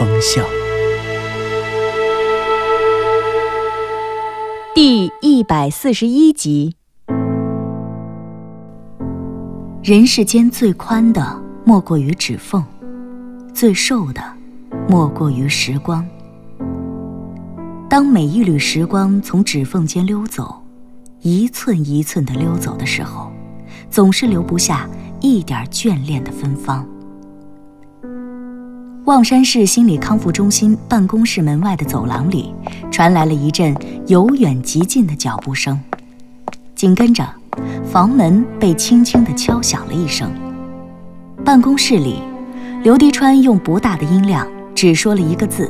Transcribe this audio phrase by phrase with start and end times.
[0.00, 0.42] 风向》
[4.74, 6.74] 第一百四十一集。
[9.82, 12.64] 人世间最宽的莫过于指缝，
[13.52, 14.22] 最瘦的
[14.88, 16.02] 莫过于时光。
[17.86, 20.62] 当每一缕时光从指缝间溜走，
[21.20, 23.30] 一寸一寸的溜走的时候，
[23.90, 24.88] 总是留不下
[25.20, 26.88] 一点眷恋的芬芳。
[29.10, 32.54] 望山市心理康复中心办公室门外的走廊里，
[32.92, 33.74] 传来了一阵
[34.06, 35.76] 由远及近的脚步声，
[36.76, 37.28] 紧跟着，
[37.90, 40.30] 房门被轻轻地敲响了一声。
[41.44, 42.22] 办公室里，
[42.84, 45.68] 刘迪川用不大的音量只说了一个字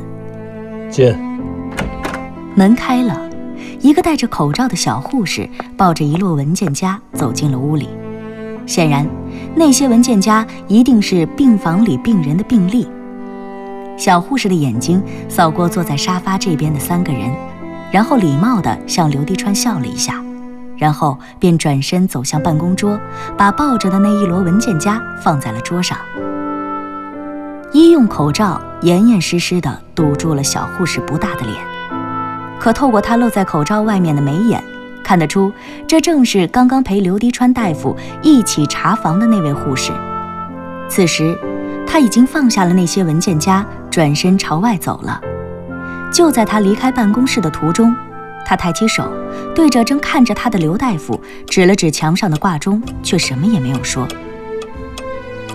[0.87, 1.11] 进。
[2.53, 3.27] 门开了，
[3.79, 7.89] 一个戴着口罩的小护士抱着一摞文件夹走进了屋里。
[8.67, 9.03] 显然，
[9.55, 12.85] 那些文件夹一定是病房里病人的病历。
[13.97, 17.31] 小护士的眼睛扫过坐在沙发这边的三个人，
[17.91, 20.23] 然后礼貌地向刘迪川笑了一下，
[20.77, 22.99] 然后便转身走向办公桌，
[23.37, 25.97] 把抱着的那一摞文件夹放在了桌上。
[27.73, 31.55] 医用口罩严严实实地堵住了小护士不大的脸。
[32.59, 34.61] 可透过他露在口罩外面的眉眼，
[35.03, 35.51] 看得出，
[35.87, 39.91] 这正是刚刚陪刘迪川大夫一起查房的那位护士。
[40.89, 41.37] 此时，
[41.91, 45.19] 他已经放下了那些文件夹，转身朝外走了。
[46.09, 47.93] 就在他离开办公室的途中，
[48.45, 49.11] 他抬起手，
[49.53, 54.07] 对着正看着他的刘大夫指了指墙上的挂钟，却什么也没有说。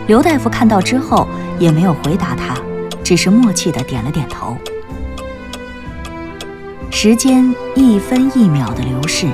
[0.09, 1.27] 刘大夫看到之后
[1.59, 2.55] 也没有回答他，
[3.03, 4.55] 只是默契地点了点头。
[6.91, 9.27] 时间一分一秒的流逝，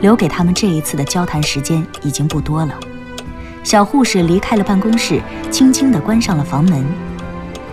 [0.00, 2.72] 留给他们这一次的交谈时间已经不多了。
[3.64, 5.20] 小护士离开了办公室，
[5.50, 6.84] 轻轻地关上了房门。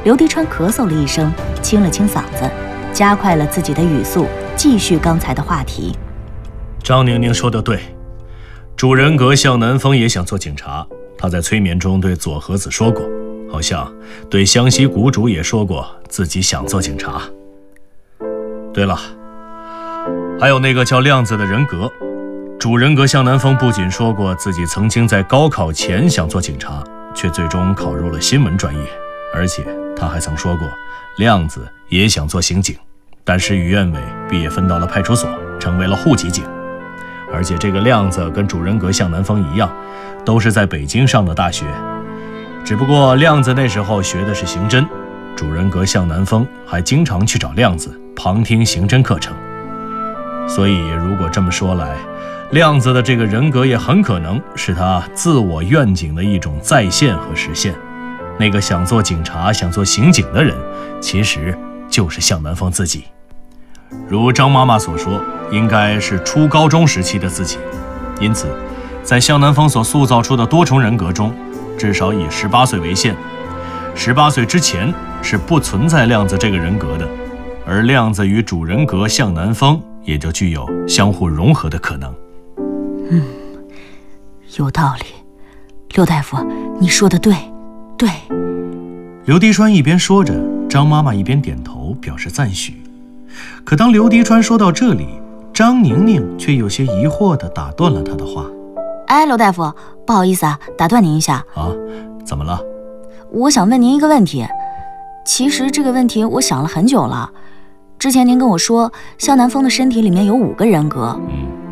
[0.06, 1.30] 刘迪川咳嗽了一声，
[1.62, 2.50] 清了清嗓子，
[2.94, 4.26] 加快了自己的语速，
[4.56, 5.94] 继续刚才的话题。
[6.82, 7.78] 张宁宁说的对，
[8.78, 10.88] 主人格向南风也想做警察。
[11.18, 13.04] 他在催眠中对左和子说过，
[13.52, 13.94] 好像
[14.30, 17.22] 对湘西谷主也说过自己想做警察。
[18.74, 18.98] 对了，
[20.40, 21.92] 还有那个叫亮子的人格，
[22.62, 28.82] 主人格向南风不仅说过自己曾经在高考前想做警察，却最终考入了新闻专业，
[29.34, 29.66] 而且
[29.98, 30.68] 他还曾说过，
[31.18, 32.78] 亮子也想做刑警，
[33.24, 34.00] 但事与愿违，
[34.30, 35.28] 毕业分到了派出所，
[35.60, 36.44] 成为了户籍警。
[37.34, 39.68] 而且这个亮子跟主人格向南风一样，
[40.24, 41.66] 都是在北京上的大学，
[42.64, 44.86] 只不过亮子那时候学的是刑侦，
[45.36, 48.00] 主人格向南风还经常去找亮子。
[48.16, 49.34] 旁听刑侦课程，
[50.48, 51.98] 所以如果这么说来，
[52.52, 57.74] 亮子的这个人格也很可能是他自我愿景的一种再现和实现。
[58.38, 60.54] 那个想做警察、想做刑警的人，
[61.00, 61.58] 其实
[61.90, 63.06] 就是向南风自己。
[64.06, 67.58] 如张妈妈所说，应该是初高中时期的自己。
[68.20, 68.48] 因此，
[69.02, 71.34] 在向南风所塑造出的多重人格中，
[71.78, 73.16] 至少以十八岁为限。
[73.96, 77.08] 十八岁之前是不存在亮子这个人格的。
[77.66, 82.14] 而亮子与主人格向南风也就具有相互融合的可能。
[83.14, 83.22] 嗯，
[84.56, 85.06] 有道理，
[85.96, 86.38] 刘大夫，
[86.80, 87.36] 你说的对，
[87.98, 88.10] 对。
[89.26, 90.34] 刘迪川一边说着，
[90.70, 92.82] 张妈妈一边点头表示赞许。
[93.66, 95.20] 可当刘迪川说到这里，
[95.54, 98.46] 张宁宁却有些疑惑地打断了他的话
[99.08, 99.70] ：“哎，刘大夫，
[100.08, 101.44] 不好意思啊，打断您一下。
[101.54, 101.70] 啊，
[102.26, 102.62] 怎么了？
[103.30, 104.48] 我想问您一个问题。
[105.26, 107.30] 其实这个问题我想了很久了。”
[108.00, 111.20] 之前您跟我说，肖南风的身体里面有五个人格，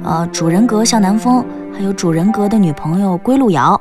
[0.03, 1.43] 呃，主人格向南风，
[1.73, 3.79] 还有主人格的女朋友归路遥，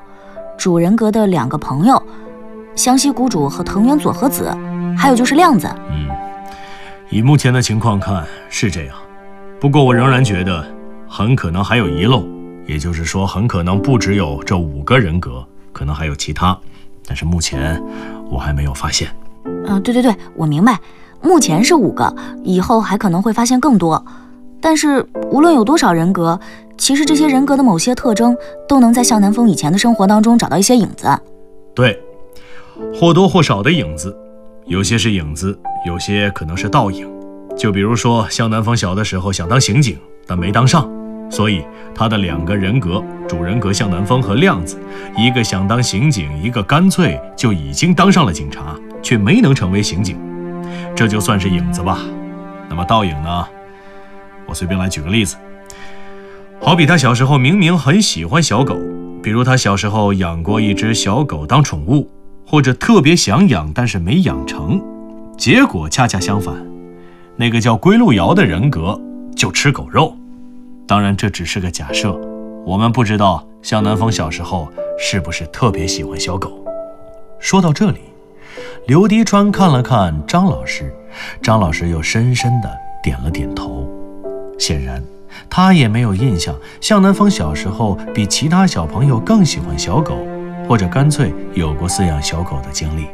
[0.57, 2.03] 主人格的两个朋友，
[2.75, 4.51] 湘西谷主和藤原佐和子，
[4.97, 5.69] 还有就是亮子。
[5.91, 6.09] 嗯，
[7.09, 8.97] 以目前的情况看是这样，
[9.61, 10.65] 不过我仍然觉得
[11.09, 12.27] 很可能还有遗漏，
[12.67, 16.59] 也就是说，很可能不只有这五个人格，可能还有其他，
[17.07, 17.81] 但是目前
[18.29, 19.09] 我还没有发现。
[19.67, 20.79] 嗯，对对对，我明白。
[21.21, 24.05] 目前是五个，以后还可能会发现更多。
[24.61, 26.39] 但是无论有多少人格，
[26.77, 28.37] 其实这些人格的某些特征
[28.69, 31.09] 都能在向南风以前的生活当中找到一些影子。
[31.75, 32.01] 对，
[32.95, 34.17] 或多或少的影子。
[34.67, 37.09] 有些是影子，有些可能是倒影。
[37.57, 40.87] 就比如说，向南风小的时候想当刑警，但没当上，
[41.31, 41.65] 所以
[41.95, 44.77] 他的两个人格——主人格向南风和亮子，
[45.17, 50.19] 一个想当刑警，一个干脆就已经当上了警察，却没能成为刑警，
[50.95, 51.99] 这就算是影子吧。
[52.69, 53.47] 那么倒影呢？
[54.49, 55.37] 我随便来举个例子，
[56.61, 58.75] 好比他小时候明明很喜欢小狗，
[59.23, 62.09] 比如他小时候养过一只小狗当宠物，
[62.47, 64.83] 或者特别想养但是没养成，
[65.37, 66.55] 结果恰恰相反。
[67.37, 68.99] 那个叫归路遥的人格
[69.37, 70.17] 就吃狗肉，
[70.87, 72.19] 当然这只是个假设，
[72.65, 74.67] 我们不知道向南风小时候
[74.99, 76.65] 是不是特别喜欢小狗。
[77.39, 78.01] 说到这里，
[78.87, 80.93] 刘迪川看了看张老师，
[81.43, 83.89] 张老师又深深的点了点头，
[84.59, 85.03] 显然
[85.49, 90.19] 他也没有印象向南风小时候比其他小朋友更喜欢小狗，
[90.69, 93.07] 或者干脆有过饲养小狗的经历。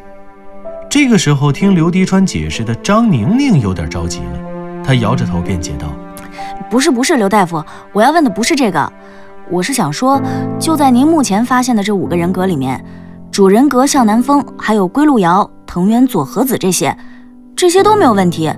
[0.91, 5.89] 这个时候，听刘迪川解释的张宁宁有点着急了，她摇着头辩解道
[6.71, 7.63] ：“不是，不是，刘大夫，
[7.93, 8.93] 我要问的不是这个，
[9.51, 10.21] 我是想说，
[10.59, 12.83] 就在您目前发现的这五个人格里面，
[13.33, 16.97] 主人格向南风，还有归路遥、藤原佐和子这些，
[17.57, 18.53] 这些都没有问题，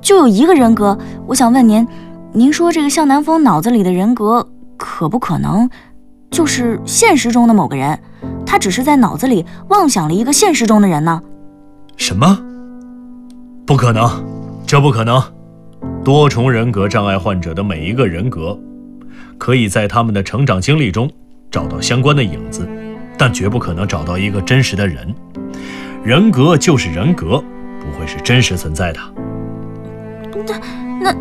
[0.00, 1.86] 就有一个人格，我想问您，
[2.36, 4.46] 您说这个向南风脑子里的人格，
[4.76, 5.70] 可不可能
[6.30, 7.98] 就是现实中的某个人？
[8.44, 11.22] 他只是在脑子里妄想了一个现实中的人呢？”
[11.96, 12.38] 什么？
[13.66, 14.06] 不可能，
[14.66, 15.18] 这不可能。
[16.04, 18.60] 多重人格障碍患者的每一个人格，
[19.38, 21.10] 可以在他们的成长经历中
[21.50, 22.68] 找到相关的影子，
[23.16, 25.14] 但绝不可能找到一个真实的人。
[26.04, 27.42] 人格就是人格，
[27.80, 29.00] 不会是真实存在的。
[30.46, 30.60] 那
[31.00, 31.16] 那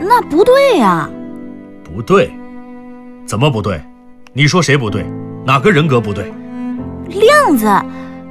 [0.00, 1.08] 那不对呀！
[1.82, 2.32] 不对？
[3.26, 3.80] 怎么不对？
[4.32, 5.06] 你说谁不对？
[5.46, 6.32] 哪个人格不对？
[7.08, 7.66] 亮子，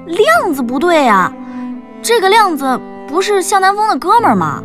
[0.06, 1.32] 亮子不对呀！
[2.02, 4.62] 这个亮子不是向南风的哥们儿吗？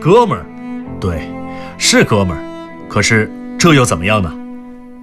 [0.00, 0.44] 哥们儿，
[1.00, 1.30] 对，
[1.78, 2.42] 是哥们儿。
[2.88, 4.32] 可是这又怎么样呢？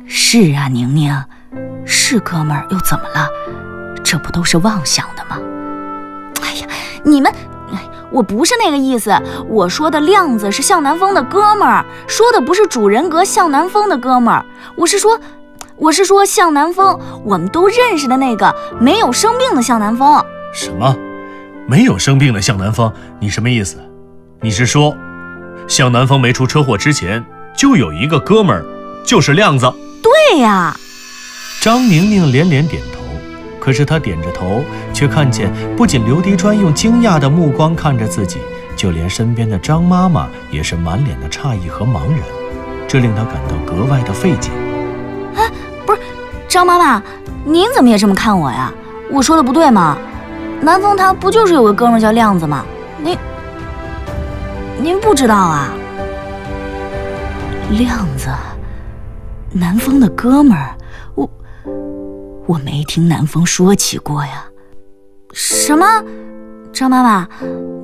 [0.06, 1.15] 是啊，宁宁，
[1.86, 3.27] 是哥们儿又怎么了？
[4.03, 5.38] 这不都是妄想的吗？
[6.41, 6.68] 哎呀，
[7.03, 7.31] 你们，
[8.11, 9.11] 我不是那个意思。
[9.47, 14.45] 我说的亮子是向南风的哥们儿，说的不是主人格向南风的哥们儿。
[14.75, 15.19] 我是说，
[15.77, 20.23] 我是说向南风，我们都认识的那个没有生病的向南风。
[20.53, 20.95] 什么？
[21.67, 23.77] 没有生病的向南风，你什么意思？
[24.41, 24.95] 你是说，
[25.67, 27.23] 向南风没出车祸之前
[27.55, 28.65] 就有一个哥们儿，
[29.03, 29.71] 就是亮子？
[30.01, 30.75] 对呀。
[31.62, 32.99] 张宁宁连连点头，
[33.59, 34.63] 可是她点着头，
[34.94, 38.39] 却看见不仅刘迪川用惊讶的目光看着自己，
[38.75, 42.19] 就连身边的张妈妈也是满脸的诧异和茫然，
[42.88, 44.50] 这令她感到格外的费解。
[45.35, 45.50] 哎，
[45.85, 46.00] 不是，
[46.47, 47.03] 张妈妈，
[47.44, 48.71] 您怎么也这么看我呀？
[49.11, 49.97] 我说的不对吗？
[50.62, 52.65] 南风他不就是有个哥们叫亮子吗？
[53.01, 53.17] 您
[54.81, 55.69] 您不知道啊？
[57.71, 58.29] 亮子，
[59.51, 60.75] 南风的哥们儿，
[62.50, 64.44] 我没听南风说起过呀。
[65.34, 65.86] 什么？
[66.74, 67.28] 张妈妈，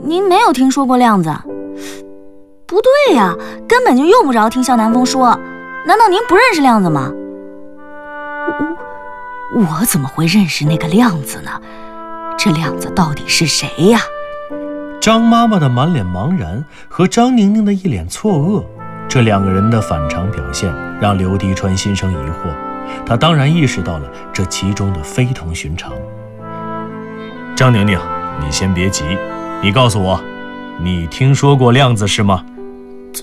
[0.04, 1.32] 您没有听说过亮子？
[2.66, 3.36] 不对呀，
[3.70, 5.40] 根本就用不着听向南风说。
[5.86, 7.12] 难道您不认识亮子吗？
[9.54, 11.52] 我我怎么会认识那个亮子呢？
[12.36, 14.00] 这亮子到底是谁呀？
[15.00, 18.64] 张妈妈的满脸茫然和张宁宁的一脸错愕，
[19.08, 22.65] 这两个人的反常表现让刘迪川心生疑惑。
[23.06, 25.92] 他当然意识到了这其中的非同寻常。
[27.56, 28.00] 张宁宁，
[28.44, 29.04] 你先别急，
[29.62, 30.20] 你告诉我，
[30.82, 32.44] 你听说过亮子是吗？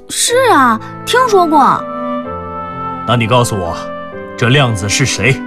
[0.09, 1.83] 是啊，听说过。
[3.07, 3.77] 那你告诉我，
[4.39, 5.41] 这亮子是谁？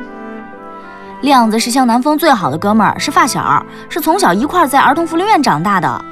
[1.21, 6.05] 亮子是向南风最好的哥们儿，是发小，是从小一块在儿童福利院长大的。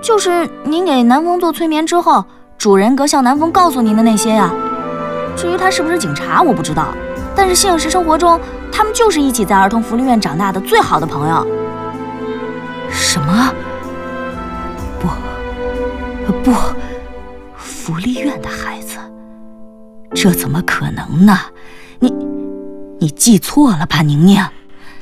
[0.00, 2.24] 就是您给南风做催眠之后，
[2.56, 4.50] 主人格向南风告诉您的那些呀。
[5.34, 6.88] 至于他是不是警察，我不知道。
[7.36, 11.46] 但是现实生活中，他们就是一起在儿童福利院长大的最好的朋友。
[12.90, 13.52] 什么？
[15.00, 16.52] 不，不，
[17.56, 18.98] 福利院的孩子，
[20.14, 21.38] 这怎么可能呢？
[22.00, 22.12] 你。
[23.00, 24.42] 你记错了吧，宁宁？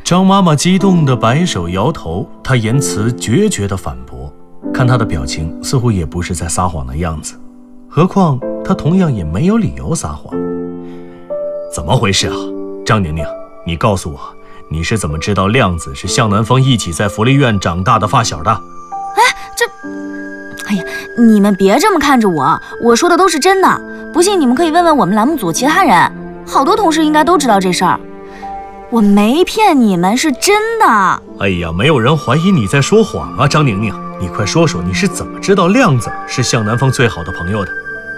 [0.03, 4.33] 张妈妈激动的摆手摇头，她言辞决绝的反驳，
[4.75, 7.39] 看她的表情，似乎也不是在撒谎的样子。
[7.89, 10.35] 何况她同样也没有理由撒谎。
[11.73, 12.37] 怎么回事啊，
[12.85, 13.25] 张宁宁？
[13.65, 14.21] 你告诉我，
[14.69, 18.51] 你是怎么知道亮子是向南风一起在福利院长大的发小的？
[18.51, 19.23] 哎，
[19.57, 19.65] 这……
[20.69, 20.85] 哎呀，
[21.19, 23.81] 你们别这么看着我，我说的都是真的。
[24.13, 26.13] 不信你们可以问问我们栏目组其他人。
[26.47, 27.99] 好多同事应该都知道这事儿。
[28.91, 30.87] 我没骗你们，是真的。
[31.39, 37.73] 哎呀，没有人怀疑你在说谎啊，张宁宁，你快说说你是怎么知道亮子是向南风最好的朋友的？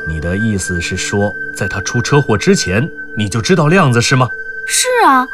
[0.07, 4.29] 你的意思是说，在他出车祸之前你就知道亮子是吗？
[4.67, 5.27] 是啊，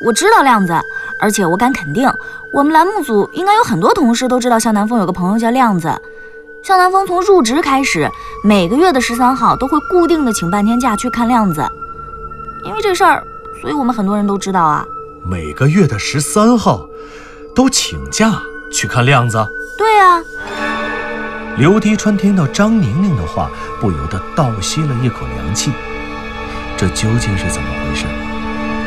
[0.00, 0.78] 我知道亮子，
[1.20, 2.10] 而且我敢肯定，
[2.52, 5.92] 我们栏目组应该有很多同事都知道向南风有个朋友叫亮子。
[6.62, 8.10] 向南风从入职开始，
[8.44, 11.66] 每个月的十三号都会固定的请半天假去看亮子，
[12.64, 13.22] 因为这事儿。
[13.60, 14.86] 所以我们很多人都知道啊，
[15.24, 16.86] 每个月的十三号
[17.54, 19.38] 都请假去看亮子。
[19.76, 20.22] 对啊。
[21.58, 23.50] 刘迪川听到张宁宁的话，
[23.80, 25.72] 不由得倒吸了一口凉气。
[26.76, 28.06] 这究竟是怎么回事？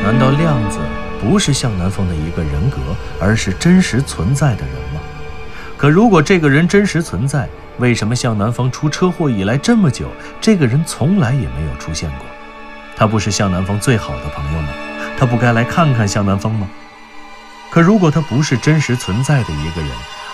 [0.01, 0.79] 难道亮子
[1.19, 2.77] 不是向南风的一个人格，
[3.19, 5.01] 而是真实存在的人吗？
[5.75, 10.07] 可如果这个人真实存在，为什么向南风出车祸以来这么久，
[10.39, 12.25] 这个人从来也没有出现过？
[12.95, 14.69] 他不是向南风最好的朋友吗？
[15.19, 16.69] 他不该来看看向南风吗？
[17.69, 19.91] 可如果他不是真实存在的一个人，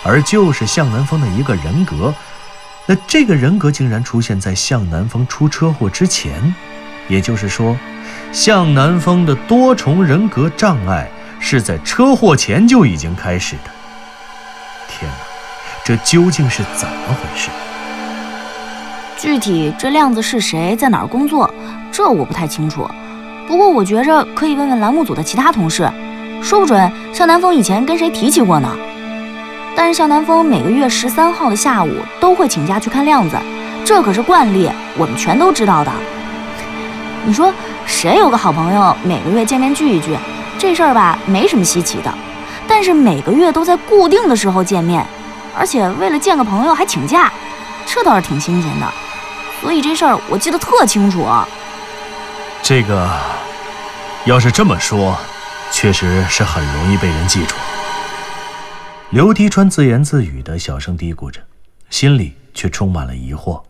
[0.07, 2.13] 而就是向南风的一个人格，
[2.85, 6.53] 那这个人格竟然出现在向南风出车祸之前，
[7.09, 7.77] 也就是说，
[8.31, 11.11] 向南风的多重人格障碍
[11.41, 13.71] 是在车祸前就已经开始的。
[14.87, 15.17] 天哪，
[15.83, 17.49] 这究竟是怎么回事？
[19.17, 21.53] 具体这亮子是谁，在哪儿工作？
[21.91, 22.89] 这我不太清楚，
[23.45, 25.91] 不过我觉着可以问问栏目组的其他同事，
[26.41, 28.69] 说不准向南风以前跟谁提起过呢。
[29.77, 33.37] 但是向南风每个月十三号的下午都会请假去看亮子，
[33.85, 34.67] 这可是惯例，
[34.97, 35.91] 我们全都知道的。
[37.23, 37.53] 你说
[37.85, 40.17] 谁有个好朋友每个月见面聚一聚，
[40.57, 42.11] 这事儿吧没什么稀奇的。
[42.67, 45.05] 但是每个月都在固定的时候见面，
[45.55, 47.31] 而且为了见个朋友还请假，
[47.85, 48.87] 这倒是挺新鲜的。
[49.61, 51.27] 所以这事儿我记得特清楚。
[52.63, 53.07] 这个，
[54.25, 55.15] 要是这么说，
[55.71, 57.53] 确实是很容易被人记住。
[59.09, 61.39] 刘迪川自言自语的小声嘀咕着，
[61.89, 63.63] 心里却充满了疑惑。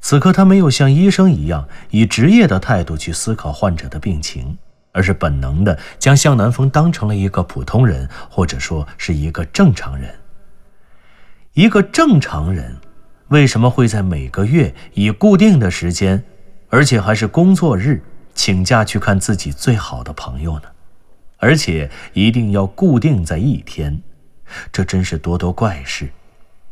[0.00, 4.58] 此刻他没有像医生一样以职业的态度去思考患者的病情，
[4.90, 10.12] 而是本能的将向南风当成了一个普通人，或者说是一个正常人。
[11.52, 12.76] 一个正常人，
[13.28, 16.24] 为什么会在每个月以固定的时间，
[16.70, 18.02] 而且还是工作日？
[18.34, 20.64] 请假去看自己最好的朋友呢，
[21.36, 24.02] 而且一定要固定在一天，
[24.72, 26.10] 这真是多多怪事。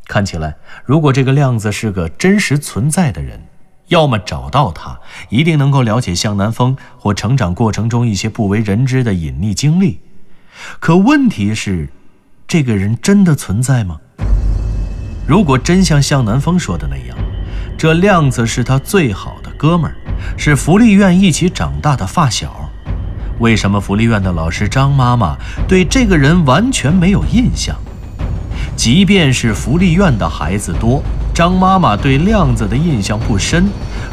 [0.07, 3.47] 看起来，如果这个亮子是个真实存在的人，
[3.89, 10.01] 要么找到他，一定能够了解向南风或成长过程中一些不为人知的隐秘经历。
[10.79, 11.89] 可问题是，
[12.47, 14.01] 这个人真的存在吗？
[15.27, 17.17] 如果真像向南风说的那样，
[17.79, 19.97] 这亮子是他最好的哥们儿。
[20.37, 22.71] 是福利院一起长大的发小，
[23.41, 25.37] 为什么福利院的老师张妈妈
[25.67, 27.77] 对这个人完全没有印象？
[28.77, 31.03] 即便是福利院的孩子多，
[31.35, 33.69] 张妈妈对亮子的印象不深，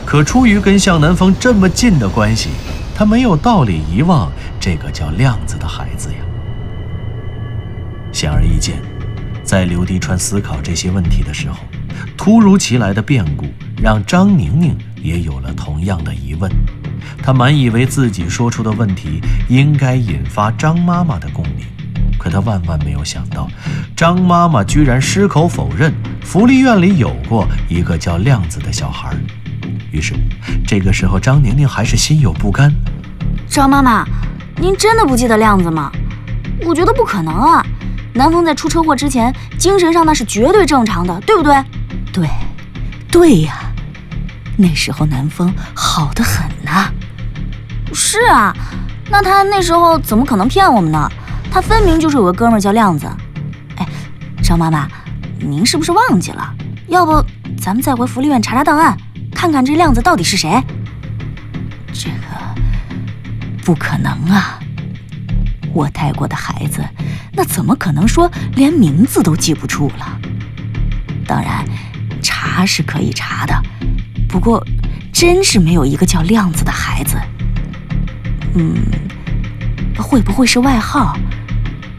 [0.05, 2.49] 可出于跟向南风这么近的关系，
[2.95, 6.17] 她没有道理遗忘这个叫亮子的孩子呀。
[8.11, 8.81] 显而易见，
[9.43, 11.57] 在刘迪川思考这些问题的时候，
[12.17, 13.45] 突如其来的变故
[13.81, 14.75] 让张宁宁。
[15.03, 16.47] 也有了同样的疑问，
[17.23, 21.65] 他满以为自己说出的问题应该引发张妈妈的共鸣，
[22.19, 23.49] 可他万万没有想到，
[23.95, 25.93] 张妈妈居然矢口否认
[26.23, 29.15] 福利院里有过一个叫亮子的小孩。
[29.91, 30.13] 于是，
[30.65, 32.73] 这个时候张宁宁还是心有不甘。
[33.47, 34.05] 张妈妈，
[34.57, 35.91] 您真的不记得亮子吗？
[36.63, 37.65] 我觉得不可能啊，
[38.13, 41.63] 南风在出车祸之前，精神上那是绝对正常的，对不对？
[42.13, 42.29] 对，
[43.09, 43.57] 对呀。
[44.57, 46.60] 那时候南风好的很呐，
[47.93, 48.55] 是啊，
[49.09, 51.09] 那他那时候怎么可能骗我们呢？
[51.51, 53.05] 他分明就是有个哥们叫亮子。
[53.75, 53.85] 哎，
[54.41, 54.87] 张妈妈，
[55.39, 56.53] 您是不是忘记了？
[56.87, 57.23] 要不
[57.59, 58.97] 咱们再回福利院查查档案，
[59.33, 60.61] 看看这亮子到底是谁？
[61.93, 62.25] 这个
[63.63, 64.59] 不可能啊！
[65.73, 66.83] 我带过的孩子，
[67.33, 70.19] 那怎么可能说连名字都记不住了？
[71.27, 71.65] 当然，
[72.21, 73.53] 查是可以查的。
[74.27, 74.65] 不过，
[75.13, 77.17] 真是没有一个叫亮子的孩子。
[78.55, 78.75] 嗯，
[79.97, 81.17] 会不会是外号？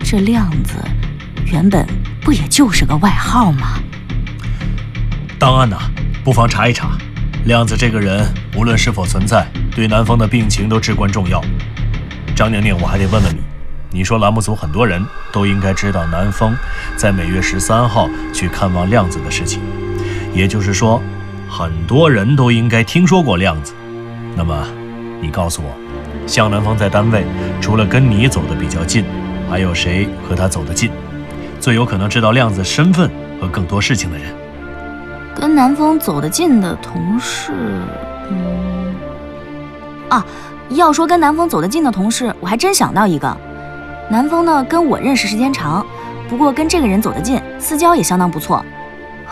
[0.05, 0.75] 这亮子
[1.47, 1.87] 原本
[2.21, 3.81] 不也就是个外号吗？
[5.39, 5.77] 档案呢？
[6.23, 6.91] 不妨查一查。
[7.47, 11.43] 亮子这个人，无论是否存在，对南风的病情都至关重要。
[12.37, 13.41] 张宁宁，我还得问问你，
[13.91, 16.55] 你说栏目组很多人都应该知道南风
[16.97, 19.61] 在每月十三号去看望亮子的事情，
[20.35, 21.03] 也就是说。
[21.55, 23.75] 很多人都应该听说过亮子，
[24.35, 24.67] 那么，
[25.21, 25.71] 你告诉我，
[26.27, 27.25] 向南风在单位
[27.61, 29.05] 除了跟你走得比较近，
[29.51, 30.91] 还有谁和他走得近？
[31.61, 33.11] 最有可能知道亮子身份
[33.41, 34.27] 和更多事情的人。
[35.35, 37.53] 跟南风走得近的同事，
[38.31, 38.95] 嗯，
[40.09, 40.25] 啊，
[40.71, 43.37] 要说跟南风走得近的同事，我还真想到一个。
[44.11, 45.85] 南风呢，跟我认识时间长，
[46.29, 48.65] 不过跟这个人走得近，私交也相当不错。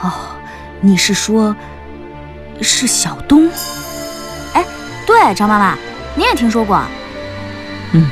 [0.03, 0.11] 哦，
[0.81, 1.55] 你是说，
[2.63, 3.51] 是小东？
[4.55, 4.65] 哎，
[5.07, 5.77] 对，张妈妈，
[6.15, 6.81] 你也听说过？
[7.93, 8.09] 嗯，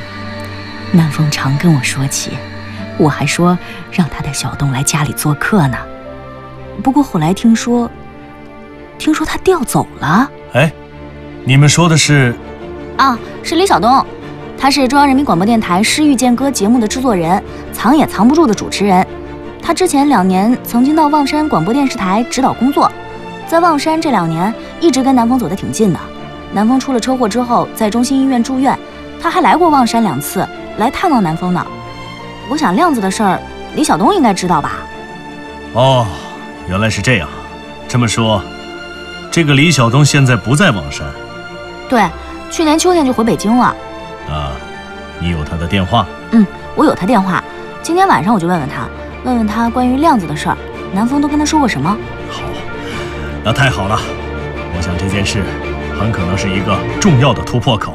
[0.91, 2.31] 南风常跟我说起，
[2.97, 3.57] 我还说
[3.91, 5.77] 让他带小东来家里做客呢。
[6.83, 7.89] 不过后来听说，
[8.97, 10.29] 听说他调走了。
[10.53, 10.71] 哎，
[11.43, 12.33] 你们说的是？
[12.97, 14.05] 啊，是李小东，
[14.57, 17.41] 他是中央人民广播电台《诗遇见歌》节目的制作人，
[17.71, 19.05] 藏也藏不住的主持人。
[19.61, 22.91] 他之前两年曾经到望山广播电视台指导工作，
[23.45, 25.99] 在望山这两年一直跟南风走得挺近的。
[26.51, 28.77] 南风出了车祸之后，在中心医院住院，
[29.21, 31.65] 他还来过望山两次，来探望南风呢。
[32.49, 33.39] 我想亮子的事儿，
[33.75, 34.73] 李晓东应该知道吧？
[35.73, 36.05] 哦。
[36.67, 37.27] 原来是这样，
[37.87, 38.39] 这么说，
[39.31, 41.03] 这个李晓东现在不在望山。
[41.89, 42.07] 对，
[42.51, 43.75] 去年秋天就回北京了。
[44.29, 44.51] 啊，
[45.19, 46.05] 你有他的电话？
[46.29, 47.43] 嗯，我有他电话。
[47.81, 48.87] 今天晚上我就问问他，
[49.23, 50.57] 问问他关于亮子的事儿，
[50.93, 51.89] 南风都跟他说过什么。
[52.29, 52.43] 好，
[53.43, 53.99] 那太好了。
[54.77, 55.43] 我想这件事
[55.99, 57.93] 很可能是一个重要的突破口。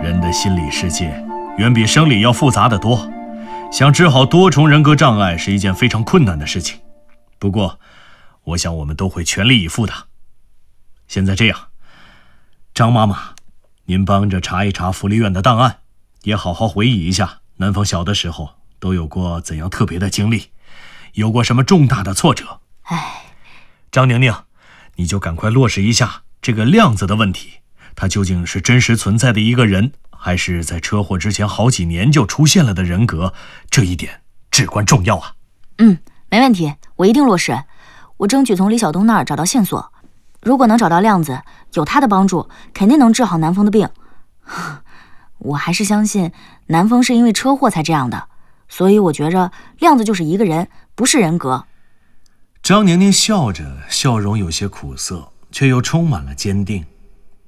[0.00, 1.06] 人的心理世界
[1.58, 3.10] 远比生理要复杂的多，
[3.72, 6.78] 想治好多重人格障碍是一件非常困难的事情。
[7.40, 7.80] 不过，
[8.44, 9.92] 我想我们都会全力以赴的。
[11.08, 11.58] 现在这样，
[12.72, 13.34] 张妈妈，
[13.86, 15.78] 您帮着查一查福利院的档案，
[16.22, 20.50] 也好好回忆一下南方小的时候都有过怎样特别的经历，
[21.14, 22.60] 有过什么重大的挫折。
[22.82, 23.24] 哎，
[23.90, 24.32] 张宁宁，
[24.94, 27.60] 你就赶快落实一下这个量子的问题，
[27.94, 33.34] 他究竟是真实存在的一个人，还是在车祸之前好几年就出现了的人格？
[33.70, 35.34] 这一点至关重要啊。
[35.78, 35.98] 嗯。
[36.32, 37.64] 没问题，我一定落实。
[38.18, 39.92] 我争取从李晓东那儿找到线索。
[40.40, 41.42] 如果能找到量子，
[41.74, 43.88] 有他的帮助，肯定能治好南风的病。
[45.38, 46.30] 我还是相信
[46.66, 48.28] 南风是因为车祸才这样的，
[48.68, 51.64] 所以我觉着亮子就是一个人，不是人格。
[52.62, 56.84] 张宁宁笑着，笑容有些苦涩，却又充满了坚定。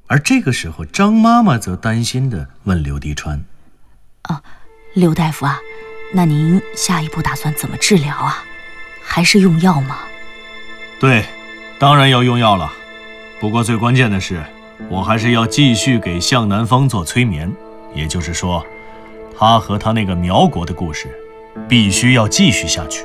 [0.07, 3.45] 而这个时候，张妈妈则担心地问刘迪川
[4.23, 4.43] ：“啊，
[4.95, 5.59] 刘大夫啊，
[6.13, 8.45] 那您下一步打算怎么治疗啊？”
[9.05, 9.99] 还是用药吗？
[11.01, 11.25] 对，
[11.79, 12.73] 当然要用药了。
[13.41, 14.43] 不过最关键的是，
[14.89, 17.53] 我还是要继续给向南方做催眠。
[17.95, 18.65] 也就是说，
[19.37, 21.09] 他和他那个苗国的故事，
[21.69, 23.05] 必须要继续下去。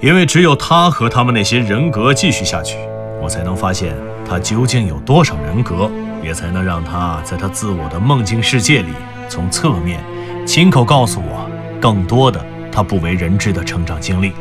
[0.00, 2.76] 因为只有他和他们那些人格继续下去，
[3.22, 3.94] 我才能发现
[4.28, 5.90] 他究竟有多少人格，
[6.22, 8.92] 也才能让他在他自我的梦境世界里，
[9.28, 10.00] 从侧面
[10.46, 11.50] 亲口告诉我
[11.80, 14.32] 更多的他不为人知的成长经历。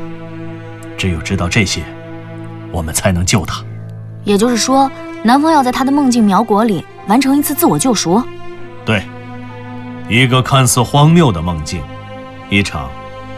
[0.97, 1.81] 只有知道这些，
[2.71, 3.63] 我们才能救他。
[4.23, 4.89] 也就是说，
[5.23, 8.23] 南风要在他的梦境苗国里完成一次自我救赎。
[8.85, 9.03] 对，
[10.07, 11.81] 一个看似荒谬的梦境，
[12.49, 12.89] 一场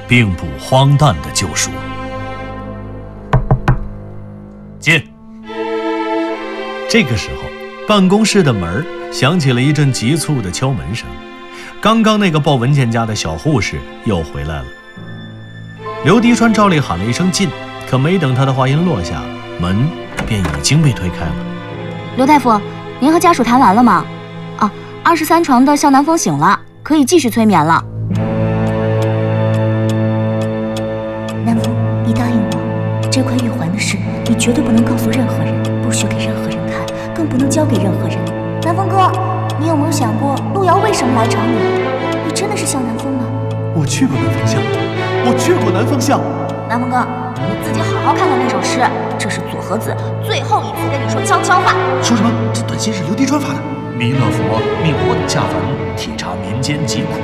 [0.07, 1.71] 并不荒诞的救赎。
[6.89, 7.43] 这个时候，
[7.85, 11.05] 办公室的门响起了一阵急促的敲门声。
[11.81, 14.65] 刚刚那个报文件夹的小护士又回来了。
[16.05, 17.49] 刘迪川照例喊了一声“进”，
[17.89, 19.21] 可没等他的话音落下，
[19.59, 19.75] 门
[20.25, 21.35] 便已经被推开了。
[22.15, 22.57] 刘大夫，
[23.01, 24.05] 您和家属谈完了吗？
[24.57, 24.71] 啊，
[25.03, 27.83] 二十三床的向南风醒了，可以继续催眠了。
[31.45, 35.46] 南风，你答应我，这块玉环的事，你绝对不能告诉任何人，
[37.49, 38.17] 交给任何人。
[38.63, 39.11] 南风哥，
[39.59, 41.57] 你有没有想过路遥为什么来找你？
[42.25, 43.23] 你真的是向南风吗？
[43.73, 44.61] 我去过南风巷。
[45.25, 46.21] 我去过南风巷，
[46.69, 47.05] 南风哥，
[47.35, 48.79] 你自己好好看看那首诗。
[49.17, 51.73] 这是左和子最后一次跟你说悄悄话。
[52.01, 52.29] 说什么？
[52.53, 53.59] 这短信是刘迪川发的。
[53.97, 54.43] 弥勒佛
[54.83, 55.59] 命我等下凡，
[55.97, 57.19] 体察民间疾苦，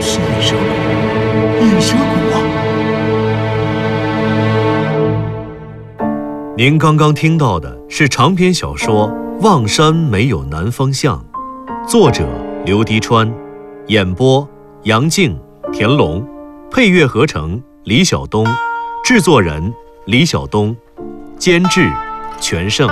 [0.00, 0.62] 是引蛇骨，
[1.64, 2.36] 引蛇骨啊！
[6.56, 9.08] 您刚刚听到的是长篇小说
[9.40, 11.24] 《望山没有南方向》，
[11.88, 12.26] 作者
[12.64, 13.32] 刘迪川，
[13.86, 14.46] 演播
[14.82, 15.38] 杨静、
[15.72, 16.26] 田龙。
[16.72, 18.44] 配乐合成李晓东，
[19.04, 19.72] 制作人
[20.06, 20.76] 李晓东，
[21.38, 21.88] 监制
[22.40, 22.90] 全胜。